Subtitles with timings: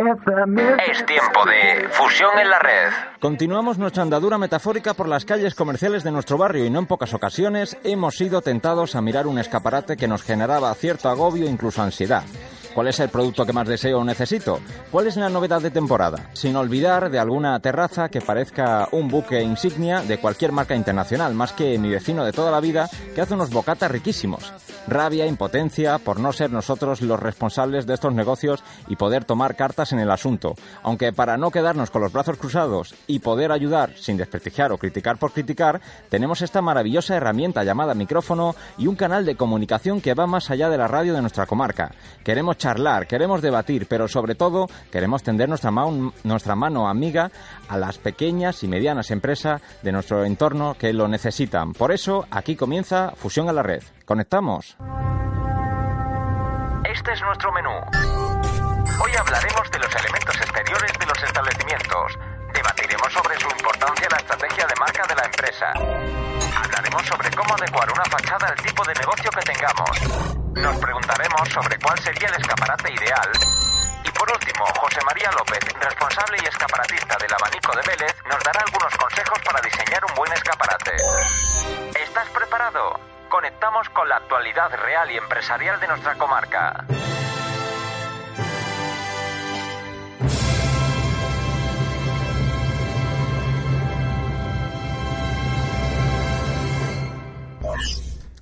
[0.00, 3.18] Es tiempo de fusión en la red.
[3.20, 7.12] Continuamos nuestra andadura metafórica por las calles comerciales de nuestro barrio y no en pocas
[7.12, 11.82] ocasiones hemos sido tentados a mirar un escaparate que nos generaba cierto agobio e incluso
[11.82, 12.22] ansiedad.
[12.74, 14.60] ¿Cuál es el producto que más deseo o necesito?
[14.90, 16.30] ¿Cuál es la novedad de temporada?
[16.34, 21.52] Sin olvidar de alguna terraza que parezca un buque insignia de cualquier marca internacional, más
[21.52, 24.52] que mi vecino de toda la vida que hace unos bocatas riquísimos.
[24.86, 29.89] Rabia, impotencia por no ser nosotros los responsables de estos negocios y poder tomar cartas
[29.92, 30.54] en el asunto.
[30.82, 35.18] Aunque para no quedarnos con los brazos cruzados y poder ayudar sin desprestigiar o criticar
[35.18, 40.26] por criticar, tenemos esta maravillosa herramienta llamada micrófono y un canal de comunicación que va
[40.26, 41.92] más allá de la radio de nuestra comarca.
[42.24, 45.70] Queremos charlar, queremos debatir, pero sobre todo queremos tender nuestra,
[46.24, 47.30] nuestra mano amiga
[47.68, 51.72] a las pequeñas y medianas empresas de nuestro entorno que lo necesitan.
[51.72, 53.82] Por eso, aquí comienza Fusión a la Red.
[54.04, 54.76] ¿Conectamos?
[56.84, 58.29] Este es nuestro menú.
[59.02, 62.18] Hoy hablaremos de los elementos exteriores de los establecimientos.
[62.52, 65.72] Debatiremos sobre su importancia en la estrategia de marca de la empresa.
[66.54, 69.90] Hablaremos sobre cómo adecuar una fachada al tipo de negocio que tengamos.
[70.52, 73.30] Nos preguntaremos sobre cuál sería el escaparate ideal.
[74.04, 78.60] Y por último, José María López, responsable y escaparatista del abanico de Vélez, nos dará
[78.60, 80.92] algunos consejos para diseñar un buen escaparate.
[81.98, 83.00] ¿Estás preparado?
[83.30, 86.84] Conectamos con la actualidad real y empresarial de nuestra comarca.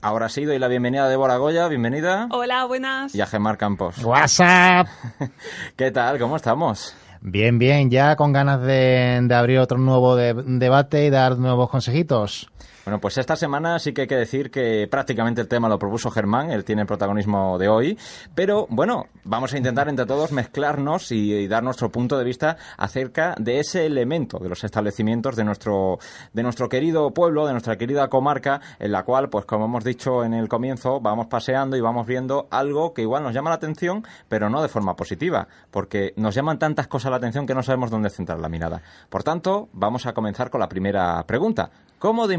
[0.08, 2.28] Ahora sí, doy la bienvenida a Débora Goya, bienvenida.
[2.30, 3.14] Hola, buenas.
[3.14, 4.02] Y a Gemar Campos.
[4.02, 4.86] WhatsApp.
[5.76, 6.18] ¿Qué tal?
[6.18, 6.94] ¿Cómo estamos?
[7.20, 12.48] Bien, bien, ya con ganas de, abrir otro nuevo debate y dar nuevos consejitos.
[12.88, 16.10] Bueno, pues esta semana sí que hay que decir que prácticamente el tema lo propuso
[16.10, 17.98] Germán, él tiene el protagonismo de hoy,
[18.34, 23.34] pero bueno, vamos a intentar entre todos mezclarnos y, dar nuestro punto de vista acerca
[23.38, 25.98] de ese elemento de los establecimientos de nuestro,
[26.32, 30.24] de nuestro querido pueblo, de nuestra querida comarca, en la cual, pues como hemos dicho
[30.24, 34.02] en el comienzo, vamos paseando y vamos viendo algo que igual nos llama la atención,
[34.30, 37.90] pero no de forma positiva, porque nos llaman tantas cosas la atención que no sabemos
[37.90, 38.80] dónde centrar la mirada.
[39.10, 41.70] Por tanto, vamos a comenzar con la primera pregunta.
[41.98, 42.34] ¿Cómo de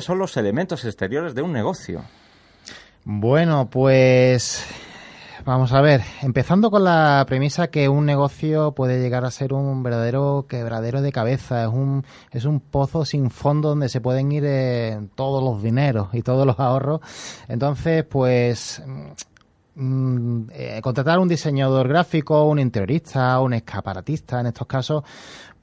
[0.00, 2.02] son los elementos exteriores de un negocio?
[3.04, 4.64] Bueno, pues
[5.44, 9.82] vamos a ver, empezando con la premisa que un negocio puede llegar a ser un
[9.82, 14.44] verdadero quebradero de cabeza, es un, es un pozo sin fondo donde se pueden ir
[14.46, 17.00] eh, todos los dineros y todos los ahorros.
[17.48, 18.82] Entonces, pues
[19.74, 25.04] mm, eh, contratar un diseñador gráfico, un interiorista, un escaparatista, en estos casos,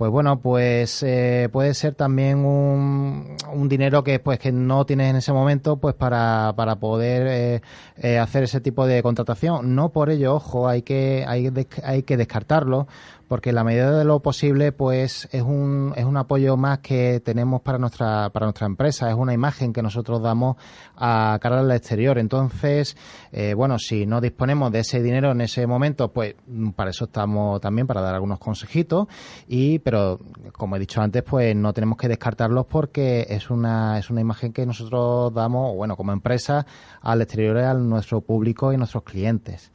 [0.01, 5.11] pues bueno, pues eh, puede ser también un, un, dinero que pues que no tienes
[5.11, 7.61] en ese momento pues para, para poder eh,
[7.97, 9.75] eh, hacer ese tipo de contratación.
[9.75, 11.53] No por ello, ojo, hay que hay,
[11.83, 12.87] hay que descartarlo
[13.31, 17.61] porque la medida de lo posible pues es un, es un apoyo más que tenemos
[17.61, 20.57] para nuestra para nuestra empresa es una imagen que nosotros damos
[20.97, 22.97] a cara al exterior entonces
[23.31, 26.35] eh, bueno si no disponemos de ese dinero en ese momento pues
[26.75, 29.07] para eso estamos también para dar algunos consejitos
[29.47, 30.21] y pero
[30.53, 34.53] como he dicho antes pues no tenemos que descartarlos porque es una es una imagen
[34.53, 36.65] que nosotros damos bueno como empresa
[37.01, 39.69] al exterior a nuestro público y nuestros clientes.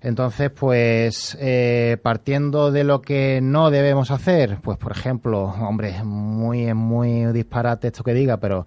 [0.00, 6.04] Entonces, pues eh, partiendo de lo que no debemos hacer, pues por ejemplo, hombre, es
[6.04, 8.66] muy, muy disparate esto que diga, pero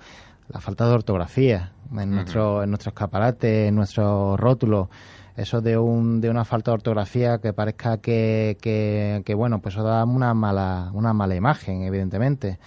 [0.50, 4.90] la falta de ortografía en, nuestro, en nuestro escaparate, en nuestro rótulo,
[5.38, 9.84] eso de, un, de una falta de ortografía que parezca que, que, bueno, pues eso
[9.84, 12.60] da una mala, una mala imagen, evidentemente.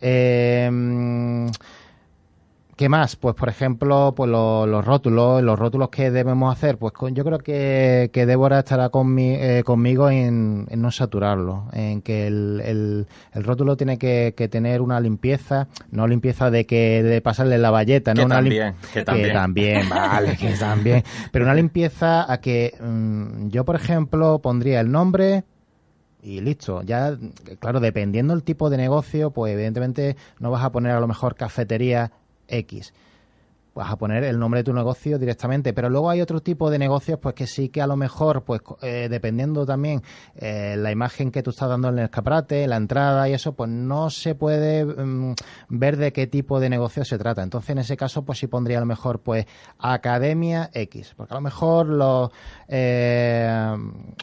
[0.00, 0.70] Eh,
[2.78, 3.16] ¿Qué más?
[3.16, 8.08] Pues, por ejemplo, pues los rótulos, los rótulos que debemos hacer, pues yo creo que,
[8.12, 12.62] que Débora estará eh, conmigo en, no saturarlo, en que el,
[13.34, 18.14] el, rótulo tiene que, tener una limpieza, no limpieza de que de pasarle la valleta,
[18.14, 18.20] ¿no?
[18.20, 19.26] Que una también, que también.
[19.26, 21.02] Que también, vale, que también.
[21.32, 25.42] Pero una limpieza a que mm, yo, por ejemplo, pondría el nombre,
[26.22, 26.82] y listo.
[26.82, 27.18] Ya,
[27.58, 31.34] claro, dependiendo del tipo de negocio, pues evidentemente no vas a poner a lo mejor
[31.34, 32.12] cafetería
[32.48, 32.92] X
[33.78, 35.72] vas a poner el nombre de tu negocio directamente.
[35.72, 38.60] Pero luego hay otro tipo de negocios, pues que sí que a lo mejor, pues
[38.82, 40.02] eh, dependiendo también
[40.36, 43.70] eh, la imagen que tú estás dando en el escaparate, la entrada y eso, pues
[43.70, 45.34] no se puede mm,
[45.68, 47.42] ver de qué tipo de negocio se trata.
[47.42, 49.46] Entonces, en ese caso, pues sí pondría a lo mejor, pues,
[49.78, 51.14] Academia X.
[51.16, 52.30] Porque a lo mejor los,
[52.68, 53.76] eh,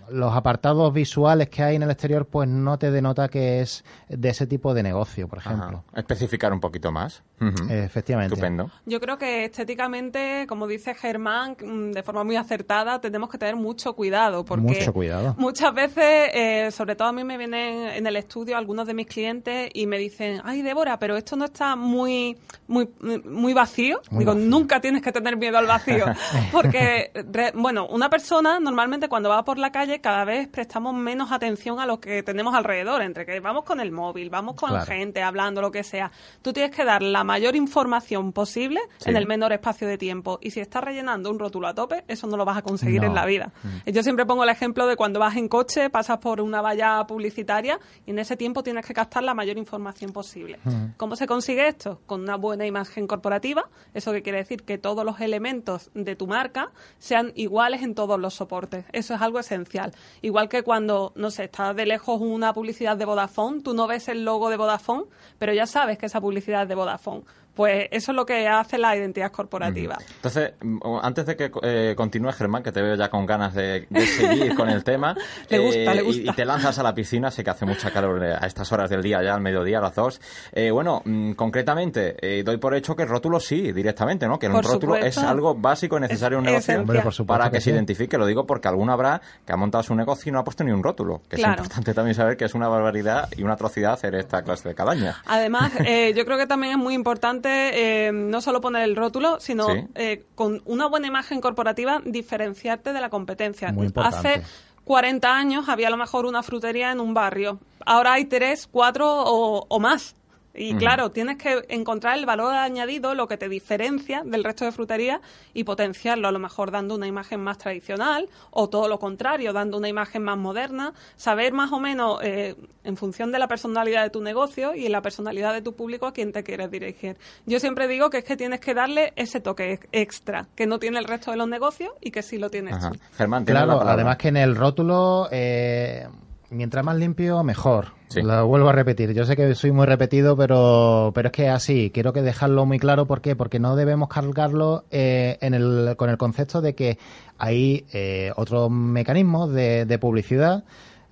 [0.10, 4.30] los apartados visuales que hay en el exterior, pues no te denota que es de
[4.30, 5.84] ese tipo de negocio, por ejemplo.
[5.94, 7.24] Especificar un poquito más.
[7.70, 8.34] Efectivamente.
[8.34, 8.72] Estupendo.
[8.86, 13.38] Yo creo que que estéticamente, como dice Germán, mm, de forma muy acertada, tenemos que
[13.38, 14.44] tener mucho cuidado.
[14.46, 15.36] Porque Mucho cuidado.
[15.38, 19.08] Muchas veces, eh, sobre todo a mí me vienen en el estudio algunos de mis
[19.08, 22.38] clientes y me dicen, ay, Débora, pero esto no está muy,
[22.68, 22.90] muy,
[23.26, 24.02] muy vacío.
[24.12, 24.50] Muy Digo, vacío.
[24.50, 26.06] nunca tienes que tener miedo al vacío.
[26.52, 31.32] Porque, re- bueno, una persona normalmente cuando va por la calle cada vez prestamos menos
[31.32, 34.86] atención a lo que tenemos alrededor, entre que vamos con el móvil, vamos con Claro.
[34.86, 36.12] gente, hablando, lo que sea.
[36.42, 39.10] Tú tienes que dar la mayor información posible Sí.
[39.10, 40.40] en el menor espacio de tiempo.
[40.42, 43.08] Y si estás rellenando un rótulo a tope, eso no lo vas a conseguir No.
[43.08, 43.52] en la vida.
[43.86, 47.80] Yo siempre pongo el ejemplo de cuando vas en coche, pasas por una valla publicitaria
[48.06, 50.60] y en ese tiempo tienes que captar la mayor información posible.
[50.98, 52.00] ¿Cómo se consigue esto?
[52.06, 53.70] Con una buena imagen corporativa.
[53.94, 54.64] ¿Eso que quiere decir?
[54.64, 58.86] Que todos los elementos de tu marca sean iguales en todos los soportes.
[58.94, 59.92] Eso es algo esencial.
[60.22, 64.08] Igual que cuando, no sé, está de lejos una publicidad de Vodafone, tú no ves
[64.08, 65.04] el logo de Vodafone,
[65.38, 67.24] pero ya sabes que esa publicidad es de Vodafone.
[67.56, 69.98] Pues eso es lo que hace la identidad corporativa.
[70.18, 70.54] Entonces,
[71.02, 74.56] antes de que eh, continúe, Germán, que te veo ya con ganas de, de seguir
[74.56, 75.16] con el tema,
[75.50, 76.32] Le gusta, le y- gusta.
[76.32, 78.90] Y, te lanzas a la piscina, sé que hace mucha calor eh, a estas horas
[78.90, 80.20] del día, ya al mediodía, a las dos.
[80.52, 84.38] Eh, bueno, mm, concretamente, eh, doy por hecho que el rótulo sí, directamente, ¿no?
[84.38, 86.82] Que un Por rótulo es algo básico y necesario en un negocio esencial.
[86.82, 88.18] Hombre, por supuesto para que, que se identifique.
[88.18, 90.72] Lo digo porque alguno habrá que ha montado su negocio y no ha puesto ni
[90.72, 91.22] un rótulo.
[91.30, 91.54] Que Claro.
[91.54, 94.76] es importante también saber que es una barbaridad y una atrocidad hacer esta clase de
[94.76, 95.16] calaña.
[95.26, 99.40] Además, eh, yo creo que también es muy importante eh, no solo poner el rótulo,
[99.40, 99.88] sino Sí.
[99.96, 103.72] eh, con una buena imagen corporativa diferenciarte de la competencia.
[103.72, 104.30] Muy importante.
[104.30, 104.42] Hace
[104.84, 107.60] 40 años había a lo mejor una frutería en un barrio.
[107.86, 110.16] Ahora hay tres, cuatro o, o más.
[110.58, 114.72] Y claro, tienes que encontrar el valor añadido, lo que te diferencia del resto de
[114.72, 115.20] fruterías
[115.54, 119.78] y potenciarlo, a lo mejor dando una imagen más tradicional o todo lo contrario, dando
[119.78, 124.10] una imagen más moderna, saber más o menos eh, en función de la personalidad de
[124.10, 127.18] tu negocio y la personalidad de tu público a quién te quieres dirigir.
[127.46, 130.80] Yo siempre digo que es que tienes que darle ese toque ex- extra que no
[130.80, 132.92] tiene el resto de los negocios y que sí lo tienes Ajá.
[132.92, 133.00] tú.
[133.18, 136.08] Germán, Claro, además que en el rótulo, eh,
[136.56, 137.88] mientras más limpio, mejor.
[138.08, 138.22] Sí.
[138.22, 139.14] Lo vuelvo a repetir.
[139.14, 142.80] Yo sé que soy muy repetido, pero, pero es que así, quiero que dejarlo muy
[142.80, 143.06] claro.
[143.06, 143.36] ¿Por qué?
[143.36, 146.98] Porque no debemos cargarlo eh, en el, con el concepto de que
[147.38, 150.64] hay eh, otros mecanismos de, de publicidad.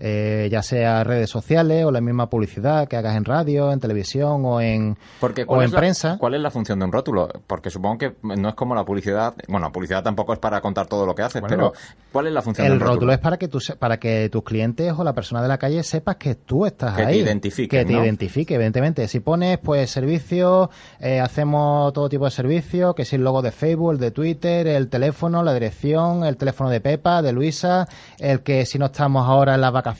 [0.06, 4.42] Eh, ya sea redes sociales o la misma publicidad que hagas en radio, en televisión
[4.46, 6.18] o en, Porque o ¿cuál, en la, prensa.
[6.20, 7.30] ¿cuál es la función de un rótulo?
[7.48, 9.34] Porque supongo que no es como la publicidad.
[9.48, 11.74] Bueno, la publicidad tampoco es para contar todo lo que haces, Bueno, pero
[12.12, 12.96] ¿cuál es la función El de un rótulo?
[12.96, 15.58] rótulo es para que, tú, se- para que tus clientes o la persona de la
[15.58, 17.20] calle sepas que tú estás Que te ahí.
[17.20, 18.04] identifiquen, Que te ¿no?
[18.04, 19.08] identifique, evidentemente.
[19.08, 20.68] Si pones, pues, servicios,
[21.00, 24.68] eh, hacemos todo tipo de servicios, que si el logo de Facebook, el de Twitter,
[24.68, 27.88] el teléfono, la dirección, el teléfono de Pepa, de Luisa,
[28.20, 29.93] el que si no estamos ahora en las vacaciones.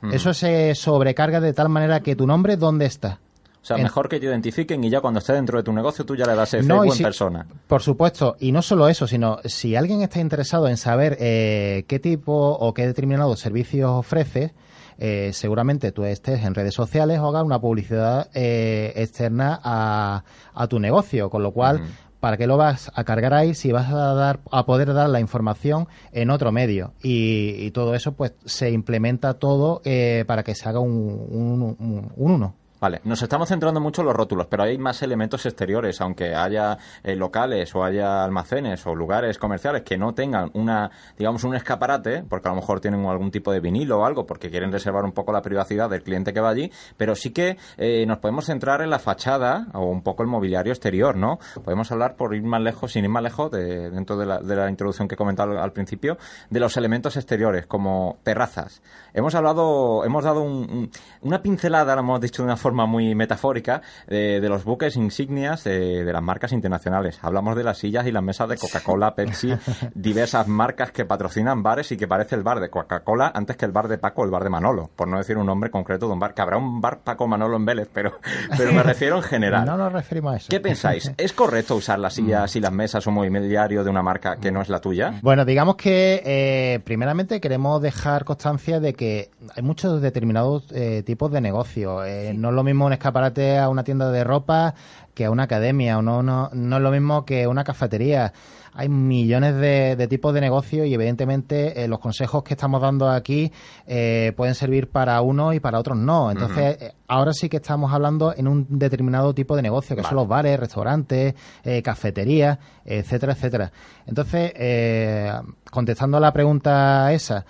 [0.00, 0.12] Mm.
[0.12, 3.18] Eso se sobrecarga de tal manera que tu nombre, ¿dónde está?
[3.60, 6.04] O sea, en- mejor que te identifiquen y ya cuando esté dentro de tu negocio
[6.06, 7.46] tú ya le das ese No, buen si- persona.
[7.66, 11.98] Por supuesto, y no solo eso, sino si alguien está interesado en saber eh, qué
[11.98, 14.52] tipo o qué determinados servicios ofreces,
[15.00, 20.24] eh, seguramente tú estés en redes sociales o hagas una publicidad eh, externa a,
[20.54, 21.84] a tu negocio, con lo cual, Ujú.
[22.20, 25.20] ¿Para qué lo vas a cargar ahí si vas a dar a poder dar la
[25.20, 26.92] información en otro medio?
[27.02, 30.92] Y, y todo eso, pues, se implementa todo eh, para que se haga un,
[31.30, 32.54] un, un- un uno.
[32.80, 36.78] Vale, nos estamos centrando mucho en los rótulos, pero hay más elementos exteriores, aunque haya
[37.02, 42.22] eh, locales o haya almacenes o lugares comerciales que no tengan una, digamos, un escaparate,
[42.28, 45.10] porque a lo mejor tienen algún tipo de vinilo o algo, porque quieren reservar un
[45.10, 48.80] poco la privacidad del cliente que va allí, pero sí que eh, nos podemos centrar
[48.80, 51.40] en la fachada o un poco el mobiliario exterior, ¿no?
[51.64, 54.54] Podemos hablar por ir más lejos, sin ir más lejos, de, dentro de la, de
[54.54, 56.16] la introducción que he comentado al, principio,
[56.48, 58.82] de los elementos exteriores, como terrazas.
[59.14, 63.82] Hemos hablado, hemos dado un- una pincelada, lo hemos dicho de una forma muy metafórica,
[64.06, 67.18] de, de los buques insignias de, de las marcas internacionales.
[67.22, 69.54] Hablamos de las sillas y las mesas de Coca-Cola, Pepsi,
[69.94, 73.72] diversas marcas que patrocinan bares y que parece el bar de Coca-Cola antes que el
[73.72, 76.12] bar de Paco o el bar de Manolo, por no decir un nombre concreto de
[76.12, 78.18] un bar, que habrá un bar Paco Manolo en Vélez, pero,
[78.56, 79.64] pero me refiero en general.
[79.66, 80.46] No nos referimos a eso.
[80.50, 81.12] ¿Qué pensáis?
[81.16, 84.62] ¿Es correcto usar las sillas y las mesas o mobiliario de una marca que no
[84.62, 85.14] es la tuya?
[85.22, 91.30] Bueno, digamos que eh, primeramente queremos dejar constancia de que hay muchos determinados eh, tipos
[91.32, 92.04] de negocio.
[92.04, 94.74] Eh, No es lo mismo un escaparate a una tienda de ropa
[95.14, 98.32] que a una academia, o no, no, no es lo mismo que una cafetería.
[98.72, 103.08] Hay millones de, de tipos de negocio y evidentemente eh, los consejos que estamos dando
[103.08, 103.50] aquí
[103.88, 106.30] eh, pueden servir para unos y para otros no.
[106.30, 110.10] Entonces, eh, ahora sí que estamos hablando en un determinado tipo de negocio, que Vale.
[110.10, 111.34] son los bares, restaurantes,
[111.64, 113.72] eh, cafeterías, etcétera, etcétera.
[114.06, 115.32] Entonces, eh,
[115.72, 117.44] contestando a la pregunta esa,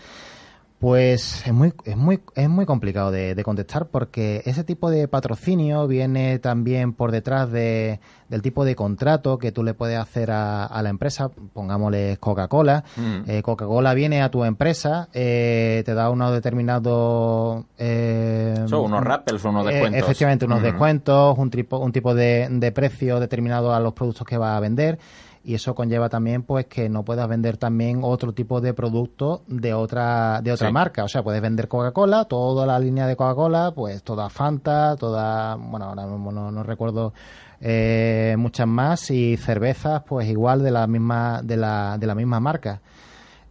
[0.79, 5.09] Pues es muy, es muy, es muy complicado de, de, contestar porque ese tipo de
[5.09, 10.31] patrocinio viene también por detrás de, del tipo de contrato que tú le puedes hacer
[10.31, 11.31] a, a la empresa.
[11.53, 12.85] Pongámosle Coca-Cola.
[12.97, 13.19] Mm.
[13.27, 17.65] Eh, Coca-Cola viene a tu empresa, eh, te da unos determinados.
[17.77, 20.01] Eh, Son unos rappels, unos eh, descuentos.
[20.01, 20.65] efectivamente, unos mm.
[20.65, 24.61] descuentos, un tipo, un tipo de, de precio determinado a los productos que va a
[24.61, 25.01] vender
[25.49, 29.73] y eso conlleva también pues que no puedas vender también otro tipo de producto de
[29.73, 31.05] otra de otra marca.
[31.05, 35.87] O sea puedes vender Coca-Cola toda la línea de Coca-Cola pues toda Fanta toda bueno
[35.87, 37.15] ahora mismo no, recuerdo
[37.63, 42.41] eh, muchas más y cervezas pues igual de la misma de la, de la misma
[42.41, 42.83] marca.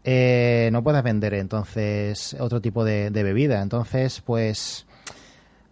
[0.04, 3.60] Eh, no puedes vender entonces otro tipo de, de bebida.
[3.64, 4.86] Entonces pues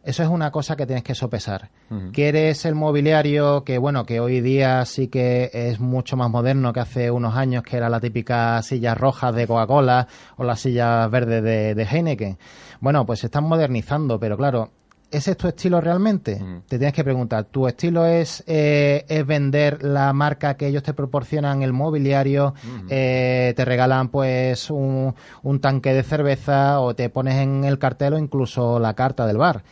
[0.06, 1.70] eso es una cosa que tienes que sopesar.
[2.14, 6.80] ¿Quieres el mobiliario que, bueno, que hoy día sí que es mucho más moderno que
[6.80, 10.08] hace unos años, que era la típica silla roja de Coca-Cola
[10.38, 12.38] o la silla verde de, Heineken?
[12.82, 14.70] Bueno, pues se están modernizando, pero claro,
[15.10, 16.40] ¿ese es tu estilo realmente?
[16.68, 20.94] Te tienes que preguntar, ¿tu estilo es, eh, es vender la marca que ellos te
[20.94, 22.54] proporcionan, el mobiliario,
[22.90, 28.14] eh, te regalan pues un, un tanque de cerveza o te pones en el cartel
[28.14, 29.64] o incluso la carta del bar?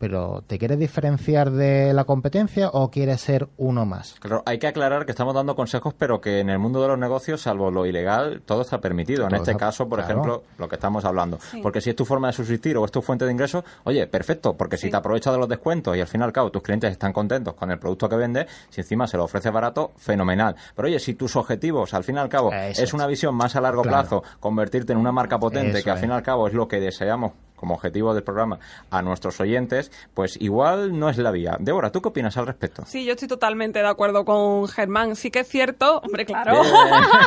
[0.00, 4.16] Pero ¿te quieres diferenciar de la competencia o quieres ser uno más?
[4.18, 6.98] Claro, hay que aclarar que estamos dando consejos, pero que en el mundo de los
[6.98, 9.28] negocios, salvo lo ilegal, todo está permitido.
[9.28, 11.38] en este caso, por ejemplo, lo que estamos hablando.
[11.62, 14.54] Porque si es tu forma de subsistir o es tu fuente de ingresos, oye, perfecto,
[14.54, 16.90] porque si te aprovechas de los descuentos y al fin y al cabo tus clientes
[16.90, 20.56] están contentos con el producto que vendes, si encima se lo ofreces barato, fenomenal.
[20.74, 23.60] Pero oye, si tus objetivos, al fin y al cabo, es una visión más a
[23.60, 26.66] largo plazo, convertirte en una marca potente, que al fin y al cabo es lo
[26.68, 28.58] que deseamos como objetivo del programa
[28.90, 31.58] a nuestros oyentes, pues igual no es la vía.
[31.60, 32.84] Débora, ¿tú qué opinas al respecto?
[32.86, 35.14] Sí, yo estoy totalmente de acuerdo con Germán.
[35.14, 36.62] Sí que es cierto, hombre, claro.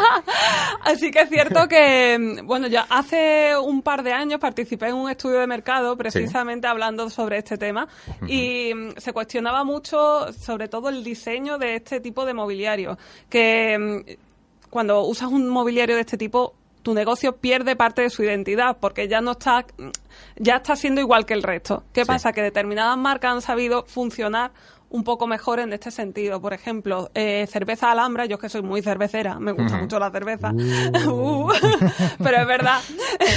[0.81, 5.11] Así que es cierto que, bueno, ya hace un par de años participé en un
[5.11, 7.87] estudio de mercado precisamente hablando sobre este tema
[8.27, 12.97] y mm, se cuestionaba mucho sobre todo el diseño de este tipo de mobiliario,
[13.29, 18.23] que mm, cuando usas un mobiliario de este tipo tu negocio pierde parte de su
[18.23, 19.65] identidad porque ya no está
[20.35, 21.83] ya está siendo igual que el resto.
[21.93, 22.33] ¿Qué pasa?
[22.33, 24.51] Que determinadas marcas han sabido funcionar
[24.93, 26.39] un poco mejor en este sentido.
[26.39, 30.11] Por ejemplo, eh, cerveza Alhambra, yo es que soy muy cervecera, me gusta mucho la
[30.11, 31.03] cerveza, uh.
[31.23, 31.51] Uh,
[32.23, 32.79] pero es verdad.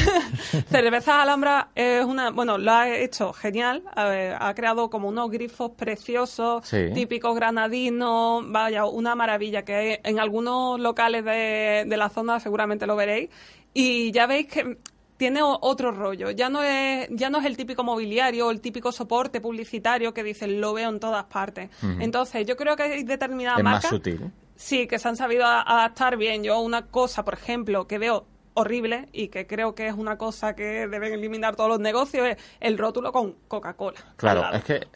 [0.71, 6.69] cerveza Alhambra es una, bueno, lo ha hecho genial, ha creado como unos grifos preciosos,
[6.95, 12.97] típicos granadinos, vaya, una maravilla que en algunos locales de, de la zona seguramente lo
[12.97, 13.31] veréis.
[13.73, 14.79] Y ya veis que
[15.17, 16.31] tiene otro rollo.
[16.31, 20.23] Ya no es, ya no es el típico mobiliario o el típico soporte publicitario que
[20.23, 21.71] dicen lo veo en todas partes.
[22.01, 23.85] Entonces, yo creo que hay determinadas es marcas.
[23.85, 24.31] Más sutil.
[24.57, 26.43] Sí, que se han sabido adaptar bien.
[26.43, 30.55] Yo una cosa, por ejemplo, que veo horrible y que creo que es una cosa
[30.55, 34.01] que deben eliminar todos los negocios es el rótulo con Coca-Cola.
[34.17, 34.87] Claro, es que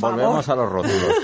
[0.00, 1.14] volvemos a los rótulos.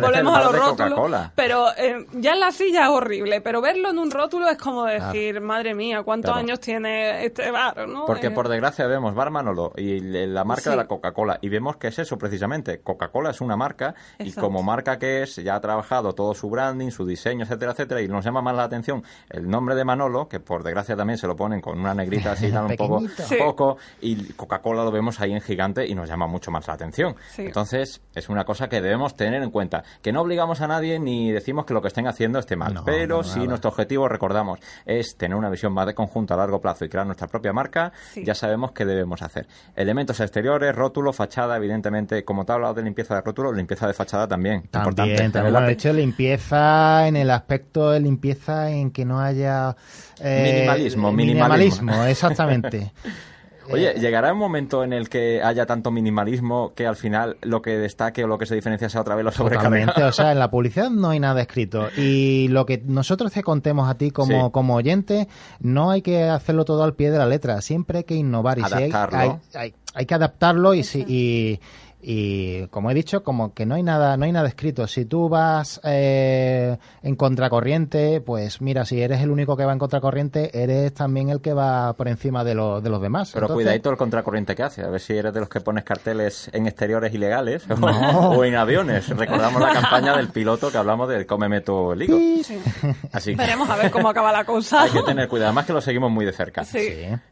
[0.00, 1.30] volvemos a los rótulos.
[1.34, 4.84] Pero eh, ya en la silla es horrible, pero verlo en un rótulo es como
[4.84, 7.88] decir, madre mía, ¿cuántos años tiene este bar?
[7.88, 8.06] ¿no?
[8.06, 11.76] Porque eh, por desgracia vemos Bar Manolo y la marca de la Coca-Cola y vemos
[11.76, 12.80] que es eso precisamente.
[12.80, 16.90] Coca-Cola es una marca y como marca que es, ya ha trabajado todo su branding,
[16.90, 20.38] su diseño, etcétera, etcétera, y nos llama más la atención el nombre de Manolo, que
[20.38, 23.02] por desgracia también se lo ponen con una negrita así tan un poco,
[23.38, 27.14] poco y Coca-Cola lo vemos ahí en gigante y nos llama mucho más la atención.
[27.36, 31.30] Entonces, es una cosa que debemos tener en cuenta, que no obligamos a nadie ni
[31.30, 35.36] decimos que lo que estén haciendo esté mal, pero si nuestro objetivo, recordamos, es tener
[35.36, 38.72] una visión más de conjunto a largo plazo y crear nuestra propia marca, ya sabemos
[38.72, 39.46] qué debemos hacer.
[39.74, 43.94] Elementos exteriores, rótulo, fachada, evidentemente, como te he hablado de limpieza de rótulo, limpieza de
[43.94, 44.62] fachada también.
[44.70, 45.66] También, también.
[45.66, 49.76] de hecho, limpieza en el aspecto de limpieza en que no haya
[50.20, 51.21] eh, minimalismo, minimalismo.
[52.08, 52.92] Exactamente.
[53.70, 57.78] Oye, ¿llegará un momento en el que haya tanto minimalismo que al final lo que
[57.78, 60.08] destaque o lo que se diferencia sea otra vez lo sobrecargado?
[60.08, 61.88] o sea, en la publicidad no hay nada escrito.
[61.96, 65.28] Y lo que nosotros te contemos a ti como, como oyente,
[65.60, 67.60] no hay que hacerlo todo al pie de la letra.
[67.60, 68.58] Siempre hay que innovar.
[68.58, 68.90] Y hay,
[69.54, 71.60] hay, hay, que adaptarlo y, si, y,
[72.02, 74.86] y como he dicho como que no hay nada no hay nada escrito.
[74.86, 79.78] Si tú vas eh, en contracorriente pues mira si eres el único que va en
[79.78, 83.30] contracorriente eres también el que va por encima de, de los demás.
[83.32, 86.50] Pero cuidadito el contracorriente que hace a ver si eres de los que pones carteles
[86.52, 89.08] en exteriores ilegales o, en aviones.
[89.08, 92.02] Recordamos la campaña del piloto que hablamos del cómeme tu el
[93.12, 93.34] así.
[93.34, 94.82] Veremos a ver cómo acaba la cosa.
[94.82, 96.64] Hay que tener cuidado además que lo seguimos muy de cerca.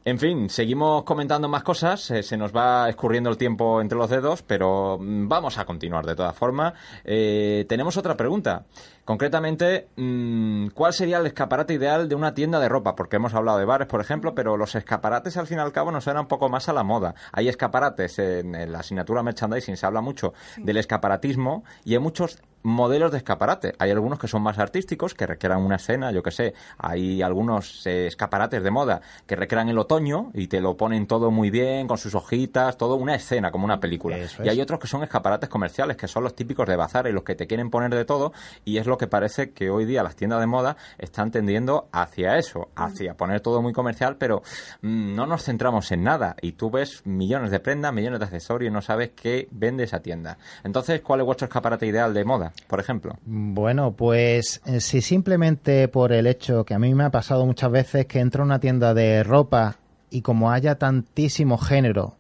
[0.05, 4.11] En fin seguimos comentando más cosas eh, se nos va escurriendo el tiempo entre los
[4.11, 6.75] dedos pero pero mm, vamos a continuar de todas formas.
[7.03, 8.67] Eh, tenemos otra pregunta.
[9.11, 12.95] Concretamente, mm, ¿cuál sería el escaparate ideal de una tienda de ropa?
[12.95, 15.91] Porque hemos hablado de bares, por ejemplo, pero los escaparates al fin y al cabo
[15.91, 17.17] nos suenan un poco más a la moda.
[17.33, 23.11] Hay escaparates en, la asignatura merchandising, se habla mucho del escaparatismo y hay muchos modelos
[23.11, 23.75] de escaparate.
[23.79, 26.55] Hay algunos que son más artísticos, que requieran una escena, yo que sé.
[26.79, 31.31] Hay algunos eh, escaparates de moda que requieran el otoño y te lo ponen todo
[31.31, 34.19] muy bien, con sus hojitas, todo una escena, como una película.
[34.43, 37.25] Y hay otros que son escaparates comerciales, que son los típicos de bazar y los
[37.25, 38.33] que te quieren poner de todo.
[38.65, 42.37] Y es lo que parece que hoy día las tiendas de moda están tendiendo hacia
[42.37, 44.43] eso, hacia poner todo muy comercial, pero
[44.83, 46.37] mm, no nos centramos en nada.
[46.43, 50.01] Y tú ves millones de prendas, millones de accesorios y no sabes qué vende esa
[50.01, 50.37] tienda.
[50.65, 52.53] Entonces, ¿cuál es vuestro escaparate ideal de moda?
[52.67, 53.19] por ejemplo?
[53.25, 57.71] Bueno, pues eh, si simplemente por el hecho que a mí me ha pasado muchas
[57.71, 59.77] veces que entro a una tienda de ropa
[60.11, 62.17] y como haya tantísimo género,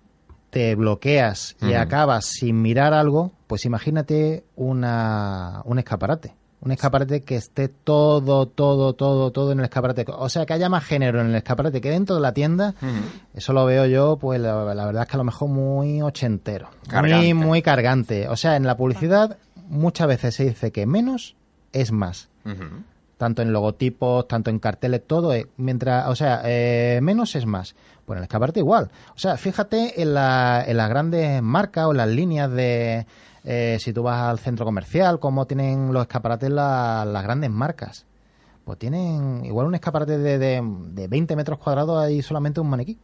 [0.50, 6.34] te bloqueas y acabas sin mirar algo, pues imagínate una, un escaparate.
[6.62, 10.04] Un escaparate que esté todo, todo, todo, todo en el escaparate.
[10.08, 12.74] O sea, que haya más género en el escaparate que dentro de la tienda.
[13.32, 16.68] Eso lo veo yo, pues la, verdad es que a lo mejor muy ochentero.
[17.02, 18.28] Muy, muy cargante.
[18.28, 19.38] O sea, en la publicidad
[19.70, 21.36] muchas veces se dice que menos
[21.72, 22.28] es más.
[23.16, 25.32] Tanto en logotipos, tanto en carteles, todo.
[25.56, 27.74] mientras, o sea, eh, menos es más.
[28.04, 28.90] Pues en el escaparate igual.
[29.14, 33.06] O sea, fíjate en, la, en las grandes marcas o las líneas de...
[33.44, 38.06] Eh, si tú vas al centro comercial, cómo tienen los escaparates las grandes marcas.
[38.64, 42.98] Pues tienen igual un escaparate de, de, 20 metros cuadrados hay solamente un maniquí.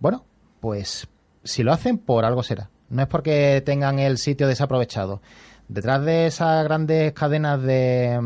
[0.00, 0.24] Bueno,
[0.60, 1.08] pues
[1.44, 2.68] si lo hacen, por algo será.
[2.90, 5.22] No es porque tengan el sitio desaprovechado.
[5.68, 8.18] Detrás de esas grandes cadenas de,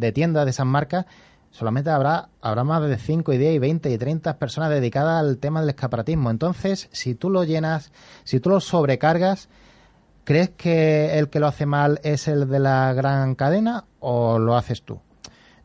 [0.00, 1.04] de, tiendas, de esas marcas,
[1.50, 5.36] solamente habrá, habrá más de 5 y 10 y 20 y 30 personas dedicadas al
[5.36, 6.30] tema del escaparatismo.
[6.30, 7.92] Entonces, si tú lo llenas,
[8.24, 9.50] si tú lo sobrecargas,
[10.28, 14.56] ¿crees que el que lo hace mal es el de la gran cadena o lo
[14.58, 15.00] haces tú?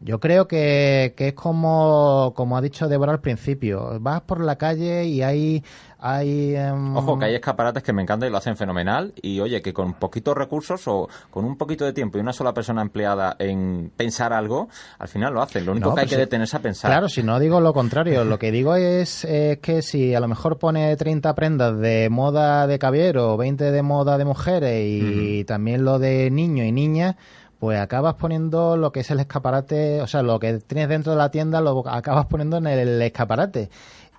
[0.04, 3.98] Yo creo que, que es como, como ha dicho Débora al principio.
[4.02, 5.64] Vas por la calle y hay...
[5.98, 9.14] hay em, Ojo, que hay escaparates que me encantan y lo hacen fenomenal.
[9.22, 12.54] Y oye, que con poquitos recursos o con un poquito de tiempo y una sola
[12.54, 14.68] persona empleada en pensar algo,
[15.00, 15.66] al final lo hacen.
[15.66, 16.92] Lo único que hay pues que detenerse a pensar.
[16.92, 18.26] Claro, si no digo lo contrario.
[18.26, 19.26] lo que digo es,
[19.62, 24.18] que si a lo mejor pone 30 prendas de moda de caballero, 20 de moda
[24.18, 27.16] de mujeres y también lo de niño y niña
[27.64, 31.18] pues acabas poniendo lo que es el escaparate, o sea, lo que tienes dentro de
[31.18, 33.70] la tienda lo acabas poniendo en el escaparate.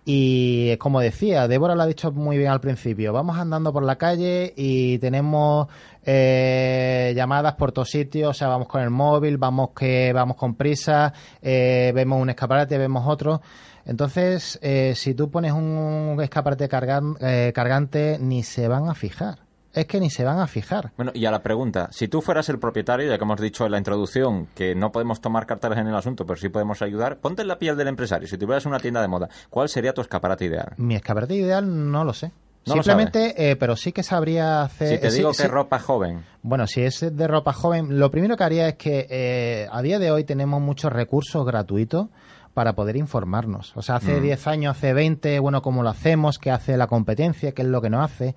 [0.06, 3.96] Y como decía, Débora lo ha dicho muy bien al principio, vamos andando por la
[3.96, 5.68] calle y tenemos
[6.06, 10.54] eh, llamadas por todos sitios, o sea, vamos con el móvil, vamos que vamos con
[10.54, 13.42] prisa, eh, vemos un escaparate, vemos otro.
[13.84, 19.43] Entonces, eh, si tú pones un escaparate cargante, ni se van a fijar
[19.74, 20.92] es que ni se van a fijar.
[20.96, 23.72] Bueno, y a la pregunta, si tú fueras el propietario, ya que hemos dicho en
[23.72, 27.42] la introducción que no podemos tomar cartas en el asunto, pero sí podemos ayudar, ponte
[27.42, 28.28] en la piel del empresario.
[28.28, 30.74] Si tuvieras una tienda de moda, ¿cuál sería tu escaparate ideal?
[30.76, 32.32] Mi escaparate ideal no lo sé.
[32.64, 34.88] Simplemente, eh, pero sí que sabría hacer...
[34.88, 36.24] Si te digo que ropa joven.
[36.42, 39.98] Bueno, si es de ropa joven, lo primero que haría es que eh, a día
[39.98, 42.08] de hoy tenemos muchos recursos gratuitos
[42.54, 43.76] para poder informarnos.
[43.76, 44.48] O sea, hace 10 mm.
[44.48, 47.90] años, hace 20, bueno, cómo lo hacemos, qué hace la competencia, qué es lo que
[47.90, 48.34] no hace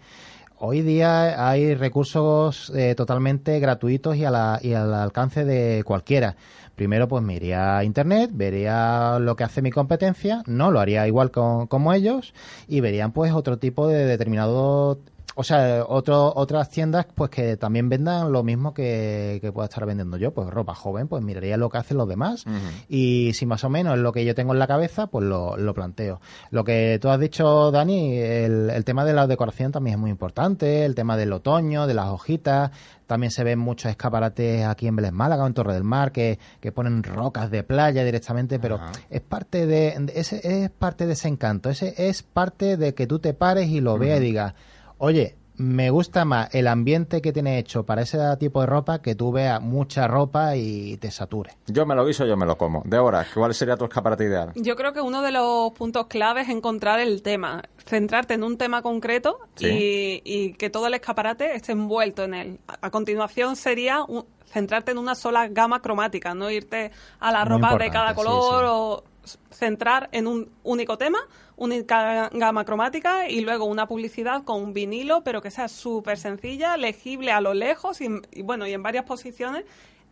[0.59, 6.35] hoy día hay recursos eh, totalmente gratuitos y, a y al alcance de cualquiera.
[6.75, 11.07] Primero, pues me iría a internet, vería lo que hace mi competencia, no lo haría
[11.07, 12.33] igual como ellos
[12.67, 14.99] y verían pues otro tipo de determinado
[15.39, 19.85] o sea, otro, otras tiendas pues que también vendan lo mismo que, que, pueda estar
[19.85, 22.43] vendiendo yo, pues ropa joven, pues miraría lo que hacen los demás.
[22.89, 25.55] Y si más o menos es lo que yo tengo en la cabeza, pues lo,
[25.55, 26.21] lo planteo.
[26.49, 30.09] Lo que tú has dicho, Dani, el, el, tema de la decoración también es muy
[30.09, 32.71] importante, el tema del otoño, de las hojitas,
[33.05, 36.39] también se ven muchos escaparates aquí en Vélez Málaga o en Torre del Mar que,
[36.59, 38.79] que ponen rocas de playa directamente, pero
[39.11, 43.19] es parte de, ese es parte de ese encanto, ese es parte de que tú
[43.19, 44.55] te pares y lo veas y digas
[44.99, 49.15] Oye, me gusta más el ambiente que tiene hecho para ese tipo de ropa que
[49.15, 51.51] tú veas mucha ropa y te sature.
[51.67, 52.83] Yo me lo guiso, yo me lo como.
[52.85, 54.51] De ahora, ¿cuál sería tu escaparate ideal?
[54.55, 58.57] Yo creo que uno de los puntos clave es encontrar el tema, centrarte en un
[58.57, 62.59] tema concreto y, que todo el escaparate esté envuelto en él.
[62.67, 64.05] A, continuación sería
[64.45, 69.03] centrarte en una sola gama cromática, no irte a la ropa de cada color o
[69.51, 71.19] centrar en un único tema,
[71.57, 76.77] única gama cromática y luego una publicidad con un vinilo, pero que sea súper sencilla,
[76.77, 79.65] legible a lo lejos y, bueno, y en varias posiciones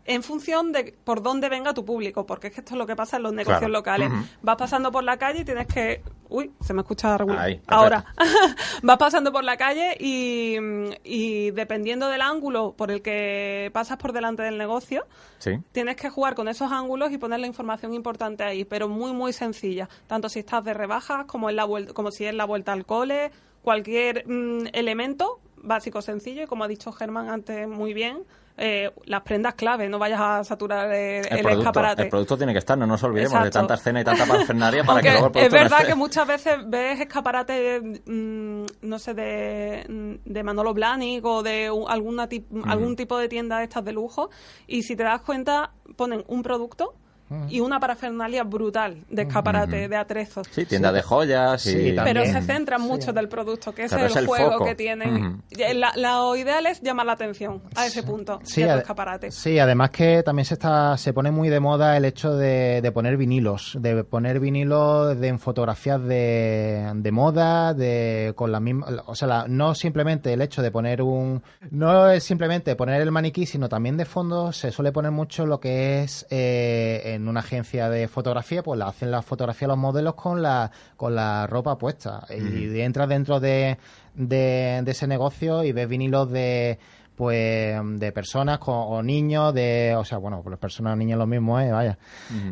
[0.06, 2.96] en función de por dónde venga tu público, porque es que esto es lo que
[2.96, 3.74] pasa en los negocios Claro.
[3.74, 4.12] locales.
[4.42, 6.02] Vas pasando por la calle y tienes que...
[6.30, 7.42] Uy, se me escucha regular.
[7.46, 7.62] Ahí.
[7.68, 8.06] Ahora.
[8.84, 10.56] Vas pasando por la calle y,
[11.04, 15.06] y dependiendo del ángulo por el que pasas por delante del negocio,
[15.38, 15.52] Sí.
[15.72, 19.34] tienes que jugar con esos ángulos y poner la información importante ahí, pero muy, muy
[19.34, 19.88] sencilla.
[20.08, 23.32] Tanto si estás de rebajas como, en la como si es la vuelta al cole,
[23.62, 28.24] cualquier mm, elemento básico, sencillo, y como ha dicho Germán antes muy bien,
[28.58, 32.02] eh, las prendas clave, no vayas a saturar el, el producto, escaparate.
[32.04, 35.02] el producto tiene que estar, no nos olvidemos de tanta escena y tanta parafernalia para
[35.02, 35.90] que luego el es no verdad esté.
[35.92, 41.90] que muchas veces ves escaparates, mm, no sé, de, de Manolo Blahnik o de un-
[41.90, 44.30] alguna tip- algún tipo de tienda de estas de lujo
[44.68, 46.96] y si te das cuenta ponen un producto
[47.50, 50.48] y una parafernalia brutal de escaparate, de atrezos.
[50.52, 51.72] Sí, tienda de joyas y...
[51.72, 52.04] Sí, también.
[52.04, 54.66] Pero se centran mucho del producto, que Claro, es el, es el juego foco.
[54.66, 55.42] que tienen.
[55.50, 58.82] Y La, lo ideal es llamar la atención a ese punto Sí, de tu ade-
[58.82, 59.32] escaparate.
[59.32, 62.92] sí, además que también se está se pone muy de moda el hecho de, de
[62.92, 68.88] poner vinilos, de poner vinilos de, en fotografías de, de moda, de con la misma,
[69.08, 73.12] o sea, la- no simplemente el hecho de poner un, no es simplemente poner el
[73.12, 77.40] maniquí, sino también de fondo se suele poner mucho lo que es eh, en una
[77.40, 81.78] agencia de fotografía, pues la hacen la fotografía los modelos con la con la ropa
[81.78, 82.26] puesta.
[82.30, 83.78] Y entras dentro de,
[84.14, 86.80] de, de ese negocio y ves vinilos de
[87.16, 91.26] pues de personas con, o niños de o sea bueno pues las personas niños lo
[91.26, 91.98] mismo eh vaya.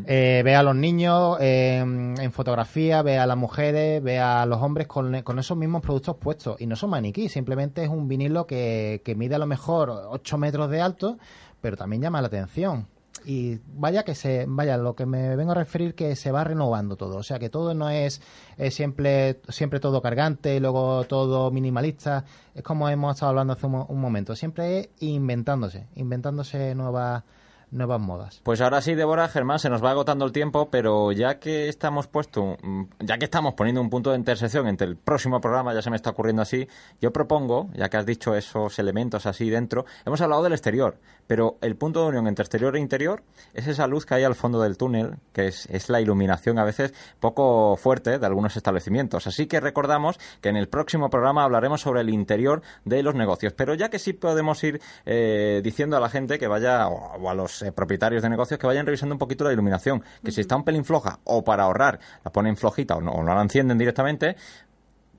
[0.07, 4.61] Eh, ve a los niños eh, en fotografía ve a las mujeres ve a los
[4.61, 6.59] hombres con, con esos mismos productos puestos.
[6.61, 10.37] Y no son maniquí simplemente es un vinilo que, que mide a lo mejor 8
[10.37, 11.17] metros de alto
[11.61, 12.87] pero también llama la atención
[13.25, 16.95] y vaya que se vaya lo que me vengo a referir que se va renovando
[16.95, 17.17] todo.
[17.17, 18.21] O sea que todo no es,
[18.69, 22.25] siempre siempre todo cargante luego todo minimalista.
[22.53, 24.35] Es como hemos estado hablando hace un, mo- un momento.
[24.35, 27.23] Siempre es inventándose inventándose nuevas
[27.71, 28.39] nuevas modas.
[28.43, 32.05] Pues ahora sí, Débora, Germán, se nos va agotando el tiempo, pero ya que estamos
[32.05, 32.55] puesto,
[32.99, 35.95] ya que estamos poniendo un punto de intersección entre el próximo programa, ya se me
[35.95, 36.67] está ocurriendo así,
[37.01, 41.57] yo propongo, ya que has dicho esos elementos así dentro, hemos hablado del exterior, pero
[41.61, 44.61] el punto de unión entre exterior e interior es esa luz que hay al fondo
[44.61, 49.27] del túnel, que es, es la iluminación a veces poco fuerte de algunos establecimientos.
[49.27, 53.53] Así que recordamos que en el próximo programa hablaremos sobre el interior de los negocios,
[53.53, 57.29] pero ya que sí podemos ir eh, diciendo a la gente que vaya, o, o
[57.29, 60.41] a los eh, propietarios de negocios, que vayan revisando un poquito la iluminación, que si
[60.41, 63.41] está un pelín floja o para ahorrar la ponen flojita o no, o no la
[63.41, 64.35] encienden directamente,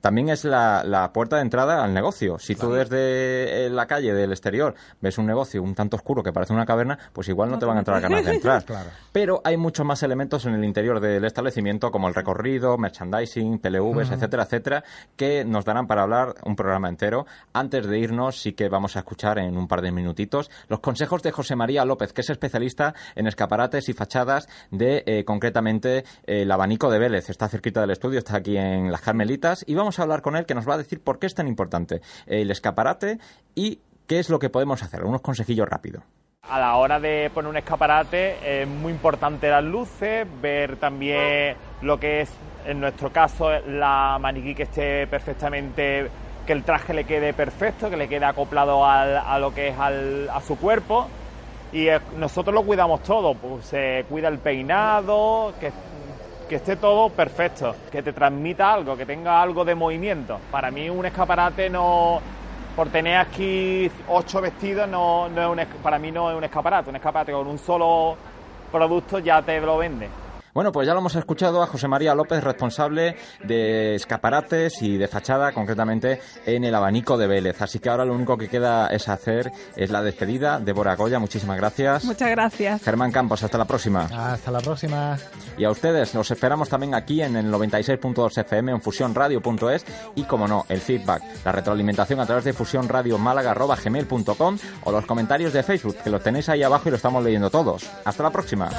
[0.01, 2.37] también es la, la puerta de entrada al negocio.
[2.39, 6.31] Si tú desde eh, la calle, del exterior, ves un negocio un tanto oscuro que
[6.31, 8.63] parece una caverna, pues igual no te van a entrar ganas de entrar.
[8.63, 8.89] Claro.
[9.11, 14.11] Pero hay muchos más elementos en el interior del establecimiento, como el recorrido, merchandising, PLVs,
[14.11, 14.83] etcétera, etcétera,
[15.15, 17.25] que nos darán para hablar un programa entero.
[17.53, 21.21] Antes de irnos, sí que vamos a escuchar en un par de minutitos los consejos
[21.23, 26.41] de José María López, que es especialista en escaparates y fachadas de, eh, concretamente, eh,
[26.41, 27.29] el abanico de Vélez.
[27.29, 30.45] Está cerquita del estudio, está aquí en Las Carmelitas, y vamos a hablar con él,
[30.45, 33.19] que nos va a decir por qué es tan importante el escaparate
[33.55, 35.03] y qué es lo que podemos hacer.
[35.03, 36.03] Unos consejillos rápidos.
[36.47, 41.99] A la hora de poner un escaparate es muy importante las luces, ver también lo
[41.99, 42.31] que es,
[42.67, 46.07] en nuestro caso, la maniquí que esté perfectamente,
[46.45, 49.79] que el traje le quede perfecto, que le quede acoplado al- a lo que es
[49.79, 51.07] al- a su cuerpo.
[51.73, 55.71] Y nosotros lo cuidamos todo, pues se cuida el peinado, que,
[56.47, 60.39] que esté todo perfecto, que te transmita algo, que tenga algo de movimiento.
[60.51, 62.21] Para mí un escaparate no,
[62.75, 66.89] por tener aquí ocho vestidos, no, no es un, para mí no es un escaparate.
[66.89, 68.15] Un escaparate con un solo
[68.71, 70.09] producto ya te lo vende.
[70.55, 75.09] Bueno, pues ya lo hemos escuchado a José María López, responsable de escaparates y de
[75.09, 77.61] fachada, concretamente en el abanico de Vélez.
[77.61, 80.61] Así que ahora lo único que queda es hacer es la despedida.
[80.61, 82.05] Débora Goya, muchísimas gracias.
[82.05, 82.81] Muchas gracias.
[82.81, 84.03] Germán Campos, hasta la próxima.
[84.03, 85.17] hasta la próxima
[85.57, 90.47] Y a ustedes, los esperamos también aquí en el 96.2 FM, en fusionradio.es y, como
[90.47, 96.09] no, el feedback, la retroalimentación a través de fusionradiomálaga.gmail.com o los comentarios de Facebook, que
[96.09, 97.85] los tenéis ahí abajo y lo estamos leyendo todos.
[98.05, 98.69] Hasta la próxima.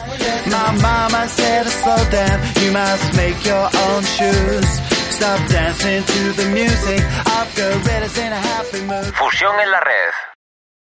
[1.67, 4.69] To slow down, you must make your own shoes.
[5.11, 7.03] Stop dancing to the music
[7.37, 9.13] of gorillas in a happy mood.
[9.15, 10.36] Fusión en la red.